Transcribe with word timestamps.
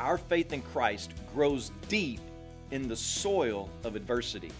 our 0.00 0.16
faith 0.16 0.52
in 0.52 0.62
Christ 0.62 1.12
grows 1.34 1.70
deep 1.88 2.20
in 2.70 2.88
the 2.88 2.96
soil 2.96 3.68
of 3.84 3.94
adversity. 3.94 4.50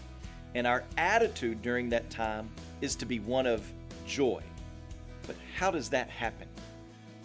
And 0.53 0.67
our 0.67 0.83
attitude 0.97 1.61
during 1.61 1.89
that 1.89 2.09
time 2.09 2.49
is 2.81 2.95
to 2.97 3.05
be 3.05 3.19
one 3.19 3.47
of 3.47 3.65
joy. 4.05 4.41
But 5.25 5.35
how 5.55 5.71
does 5.71 5.89
that 5.89 6.09
happen? 6.09 6.47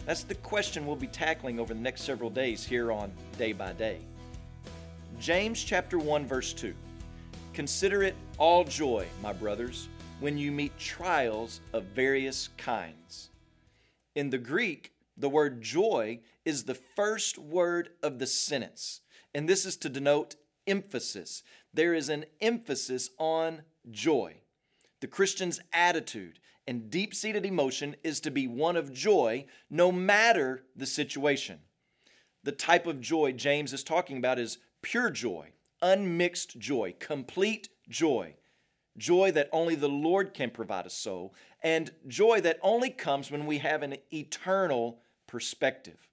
That's 0.05 0.23
the 0.23 0.35
question 0.35 0.87
we'll 0.87 0.95
be 0.95 1.07
tackling 1.07 1.59
over 1.59 1.73
the 1.73 1.79
next 1.79 2.01
several 2.01 2.29
days 2.29 2.65
here 2.65 2.91
on 2.91 3.11
Day 3.37 3.53
by 3.53 3.73
Day. 3.73 3.99
James 5.19 5.63
chapter 5.63 5.99
1 5.99 6.25
verse 6.25 6.53
2. 6.53 6.73
Consider 7.53 8.03
it 8.03 8.15
all 8.37 8.63
joy, 8.63 9.05
my 9.21 9.33
brothers, 9.33 9.89
when 10.19 10.37
you 10.37 10.51
meet 10.51 10.77
trials 10.79 11.59
of 11.73 11.83
various 11.85 12.49
kinds. 12.57 13.29
In 14.15 14.29
the 14.29 14.37
Greek, 14.37 14.93
the 15.17 15.29
word 15.29 15.61
joy 15.61 16.19
is 16.47 16.63
the 16.63 16.79
first 16.95 17.37
word 17.37 17.89
of 18.01 18.19
the 18.19 18.25
sentence, 18.25 19.01
and 19.35 19.49
this 19.49 19.65
is 19.65 19.75
to 19.75 19.89
denote 19.89 20.37
emphasis. 20.65 21.43
There 21.73 21.93
is 21.93 22.07
an 22.07 22.23
emphasis 22.39 23.09
on 23.19 23.63
joy. 23.91 24.37
The 25.01 25.07
Christian's 25.07 25.59
attitude 25.73 26.39
and 26.65 26.89
deep 26.89 27.13
seated 27.13 27.45
emotion 27.45 27.97
is 28.01 28.21
to 28.21 28.31
be 28.31 28.47
one 28.47 28.77
of 28.77 28.93
joy 28.93 29.45
no 29.69 29.91
matter 29.91 30.63
the 30.73 30.85
situation. 30.85 31.59
The 32.45 32.53
type 32.53 32.87
of 32.87 33.01
joy 33.01 33.33
James 33.33 33.73
is 33.73 33.83
talking 33.83 34.17
about 34.17 34.39
is 34.39 34.57
pure 34.81 35.09
joy, 35.09 35.49
unmixed 35.81 36.57
joy, 36.57 36.95
complete 36.97 37.67
joy. 37.89 38.35
Joy 38.97 39.31
that 39.31 39.49
only 39.51 39.75
the 39.75 39.89
Lord 39.89 40.33
can 40.33 40.51
provide 40.51 40.85
a 40.85 40.89
soul, 40.89 41.35
and 41.61 41.91
joy 42.07 42.39
that 42.39 42.57
only 42.61 42.89
comes 42.89 43.29
when 43.29 43.45
we 43.45 43.57
have 43.57 43.83
an 43.83 43.97
eternal 44.13 45.01
perspective. 45.27 46.07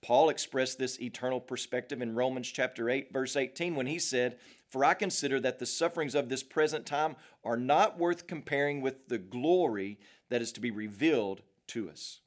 Paul 0.00 0.28
expressed 0.28 0.78
this 0.78 1.00
eternal 1.00 1.40
perspective 1.40 2.00
in 2.00 2.14
Romans 2.14 2.50
chapter 2.50 2.88
8 2.88 3.12
verse 3.12 3.36
18 3.36 3.74
when 3.74 3.86
he 3.86 3.98
said, 3.98 4.38
"For 4.68 4.84
I 4.84 4.94
consider 4.94 5.40
that 5.40 5.58
the 5.58 5.66
sufferings 5.66 6.14
of 6.14 6.28
this 6.28 6.42
present 6.42 6.86
time 6.86 7.16
are 7.44 7.56
not 7.56 7.98
worth 7.98 8.26
comparing 8.26 8.80
with 8.80 9.08
the 9.08 9.18
glory 9.18 9.98
that 10.28 10.42
is 10.42 10.52
to 10.52 10.60
be 10.60 10.70
revealed 10.70 11.42
to 11.68 11.90
us." 11.90 12.20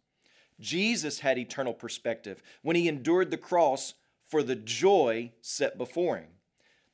Jesus 0.59 1.19
had 1.19 1.37
eternal 1.37 1.73
perspective 1.73 2.41
when 2.61 2.75
he 2.75 2.87
endured 2.87 3.31
the 3.31 3.37
cross 3.37 3.93
for 4.25 4.43
the 4.43 4.55
joy 4.55 5.31
set 5.41 5.77
before 5.77 6.17
him. 6.17 6.37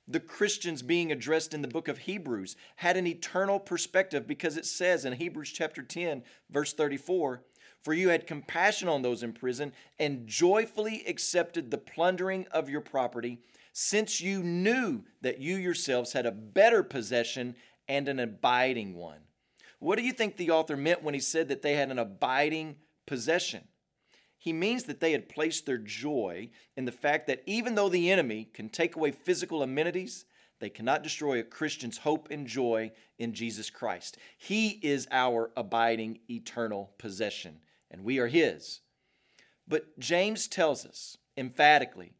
The 0.08 0.20
Christians 0.22 0.82
being 0.82 1.12
addressed 1.12 1.54
in 1.54 1.62
the 1.62 1.68
book 1.68 1.90
of 1.90 2.00
Hebrews 2.00 2.56
had 2.78 2.96
an 2.96 3.06
eternal 3.06 3.60
perspective 3.60 4.26
because 4.26 4.56
it 4.56 4.66
says 4.66 5.04
in 5.04 5.14
Hebrews 5.14 5.52
chapter 5.52 5.84
10 5.84 6.24
verse 6.50 6.72
34, 6.72 7.44
for 7.88 7.94
you 7.94 8.10
had 8.10 8.28
compassion 8.28 8.90
on 8.90 9.02
those 9.02 9.24
in 9.24 9.32
prison 9.32 9.72
and 9.98 10.28
joyfully 10.28 11.06
accepted 11.08 11.72
the 11.72 11.78
plundering 11.78 12.46
of 12.52 12.70
your 12.70 12.82
property, 12.82 13.40
since 13.72 14.20
you 14.20 14.44
knew 14.44 15.06
that 15.22 15.40
you 15.40 15.56
yourselves 15.56 16.12
had 16.12 16.26
a 16.26 16.32
better 16.34 16.84
possession 16.84 17.56
and 17.88 18.10
an 18.10 18.20
abiding 18.20 18.94
one. 18.94 19.22
What 19.80 19.98
do 19.98 20.04
you 20.04 20.12
think 20.12 20.36
the 20.36 20.52
author 20.52 20.76
meant 20.76 21.02
when 21.02 21.14
he 21.14 21.22
said 21.22 21.48
that 21.48 21.62
they 21.62 21.76
had 21.76 21.90
an 21.90 21.98
abiding 21.98 22.76
possession? 23.06 23.64
He 24.38 24.52
means 24.52 24.84
that 24.84 25.00
they 25.00 25.14
had 25.14 25.30
placed 25.30 25.66
their 25.66 25.78
joy 25.78 26.50
in 26.76 26.84
the 26.84 26.92
fact 26.92 27.26
that 27.28 27.42
even 27.46 27.76
though 27.76 27.88
the 27.88 28.12
enemy 28.12 28.50
can 28.54 28.68
take 28.68 28.98
away 28.98 29.12
physical 29.12 29.64
amenities, 29.64 30.26
they 30.60 30.70
cannot 30.70 31.04
destroy 31.04 31.40
a 31.40 31.44
Christian's 31.44 32.00
hope 32.00 32.28
and 32.32 32.48
joy 32.48 32.92
in 33.18 33.32
Jesus 33.32 33.70
Christ. 33.70 34.18
He 34.38 34.72
is 34.82 35.08
our 35.10 35.52
abiding 35.56 36.20
eternal 36.30 36.92
possession 36.98 37.62
and 37.90 38.04
we 38.04 38.20
are 38.20 38.28
His. 38.28 38.82
But 39.68 40.00
James 40.00 40.48
tells 40.48 40.86
us 40.86 41.18
emphatically, 41.36 42.14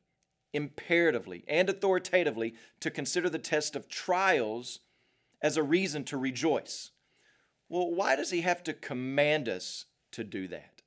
imperatively, 0.54 1.44
and 1.48 1.70
authoritatively 1.70 2.56
to 2.80 2.92
consider 2.92 3.30
the 3.30 3.40
test 3.40 3.76
of 3.76 3.88
trials 3.88 4.80
as 5.42 5.58
a 5.58 5.64
reason 5.64 6.04
to 6.06 6.18
rejoice. 6.18 6.92
Well, 7.70 7.92
why 7.92 8.16
does 8.16 8.32
he 8.32 8.42
have 8.42 8.64
to 8.64 8.74
command 8.74 9.50
us 9.50 9.86
to 10.12 10.24
do 10.24 10.48
that? 10.48 10.82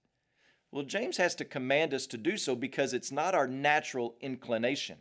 Well, 0.72 0.84
James 0.84 1.16
has 1.16 1.34
to 1.36 1.44
command 1.44 1.92
us 1.92 2.06
to 2.08 2.16
do 2.16 2.36
so 2.36 2.54
because 2.54 2.94
it's 2.94 3.12
not 3.12 3.34
our 3.34 3.46
natural 3.46 4.14
inclination. 4.20 4.98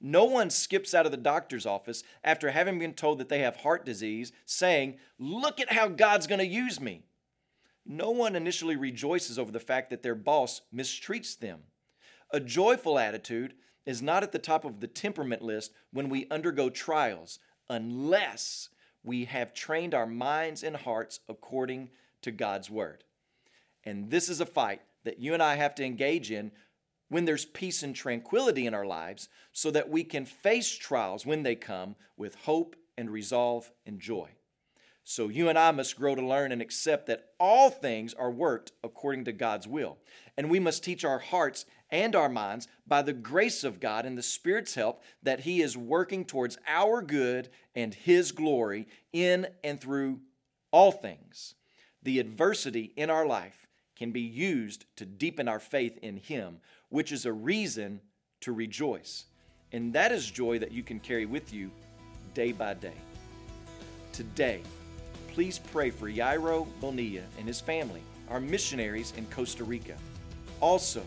No 0.00 0.24
one 0.24 0.48
skips 0.50 0.94
out 0.94 1.04
of 1.04 1.12
the 1.12 1.18
doctor's 1.18 1.66
office 1.66 2.02
after 2.24 2.50
having 2.50 2.78
been 2.78 2.94
told 2.94 3.18
that 3.18 3.28
they 3.28 3.40
have 3.40 3.56
heart 3.56 3.84
disease, 3.84 4.32
saying, 4.46 4.98
Look 5.18 5.60
at 5.60 5.72
how 5.72 5.88
God's 5.88 6.26
going 6.26 6.38
to 6.38 6.46
use 6.46 6.80
me 6.80 7.04
no 7.86 8.10
one 8.10 8.36
initially 8.36 8.76
rejoices 8.76 9.38
over 9.38 9.50
the 9.50 9.60
fact 9.60 9.90
that 9.90 10.02
their 10.02 10.14
boss 10.14 10.62
mistreats 10.74 11.38
them. 11.38 11.60
A 12.32 12.40
joyful 12.40 12.98
attitude 12.98 13.54
is 13.86 14.02
not 14.02 14.22
at 14.22 14.32
the 14.32 14.38
top 14.38 14.64
of 14.64 14.80
the 14.80 14.86
temperament 14.86 15.42
list 15.42 15.72
when 15.92 16.08
we 16.08 16.28
undergo 16.30 16.70
trials, 16.70 17.38
unless 17.68 18.68
we 19.02 19.24
have 19.24 19.54
trained 19.54 19.94
our 19.94 20.06
minds 20.06 20.62
and 20.62 20.76
hearts 20.76 21.20
according 21.28 21.90
to 22.22 22.30
God's 22.30 22.70
word. 22.70 23.04
And 23.84 24.10
this 24.10 24.28
is 24.28 24.40
a 24.40 24.46
fight 24.46 24.82
that 25.04 25.18
you 25.18 25.32
and 25.34 25.42
I 25.42 25.56
have 25.56 25.74
to 25.76 25.84
engage 25.84 26.30
in 26.30 26.52
when 27.08 27.24
there's 27.24 27.46
peace 27.46 27.82
and 27.82 27.94
tranquility 27.94 28.66
in 28.66 28.74
our 28.74 28.86
lives 28.86 29.28
so 29.52 29.70
that 29.70 29.88
we 29.88 30.04
can 30.04 30.26
face 30.26 30.70
trials 30.70 31.24
when 31.26 31.42
they 31.42 31.56
come 31.56 31.96
with 32.16 32.34
hope 32.36 32.76
and 32.96 33.10
resolve 33.10 33.72
and 33.86 33.98
joy. 33.98 34.28
So 35.04 35.28
you 35.28 35.48
and 35.48 35.58
I 35.58 35.70
must 35.70 35.96
grow 35.96 36.14
to 36.14 36.24
learn 36.24 36.52
and 36.52 36.62
accept 36.62 37.06
that 37.06 37.30
all 37.38 37.70
things 37.70 38.14
are 38.14 38.30
worked 38.30 38.72
according 38.84 39.24
to 39.24 39.32
God's 39.32 39.66
will. 39.66 39.98
And 40.36 40.50
we 40.50 40.60
must 40.60 40.84
teach 40.84 41.04
our 41.04 41.18
hearts 41.18 41.64
and 41.90 42.14
our 42.14 42.28
minds 42.28 42.68
by 42.86 43.02
the 43.02 43.12
grace 43.12 43.64
of 43.64 43.80
God 43.80 44.06
and 44.06 44.16
the 44.16 44.22
Spirit's 44.22 44.74
help 44.74 45.02
that 45.22 45.40
He 45.40 45.62
is 45.62 45.76
working 45.76 46.24
towards 46.24 46.58
our 46.66 47.02
good 47.02 47.48
and 47.74 47.92
His 47.92 48.32
glory 48.32 48.86
in 49.12 49.48
and 49.64 49.80
through 49.80 50.20
all 50.70 50.92
things. 50.92 51.54
The 52.02 52.18
adversity 52.18 52.92
in 52.96 53.10
our 53.10 53.26
life 53.26 53.66
can 53.96 54.12
be 54.12 54.20
used 54.20 54.86
to 54.96 55.04
deepen 55.04 55.48
our 55.48 55.58
faith 55.58 55.98
in 56.02 56.16
Him, 56.16 56.58
which 56.88 57.12
is 57.12 57.26
a 57.26 57.32
reason 57.32 58.00
to 58.40 58.52
rejoice. 58.52 59.26
And 59.72 59.92
that 59.94 60.12
is 60.12 60.30
joy 60.30 60.58
that 60.60 60.72
you 60.72 60.82
can 60.82 61.00
carry 61.00 61.26
with 61.26 61.52
you 61.52 61.70
day 62.34 62.52
by 62.52 62.74
day. 62.74 62.94
Today, 64.12 64.62
please 65.32 65.58
pray 65.58 65.90
for 65.90 66.10
Yairo 66.10 66.66
Bonilla 66.80 67.22
and 67.38 67.46
his 67.46 67.60
family, 67.60 68.02
our 68.28 68.40
missionaries 68.40 69.12
in 69.16 69.26
Costa 69.26 69.64
Rica. 69.64 69.94
Also, 70.60 71.02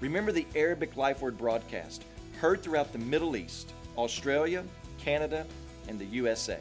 remember 0.00 0.32
the 0.32 0.46
Arabic 0.54 0.96
Life 0.96 1.20
Word 1.20 1.36
broadcast 1.36 2.04
heard 2.38 2.62
throughout 2.62 2.92
the 2.92 2.98
Middle 2.98 3.36
East, 3.36 3.72
Australia, 3.96 4.62
Canada, 4.98 5.46
and 5.88 5.98
the 5.98 6.04
USA. 6.06 6.58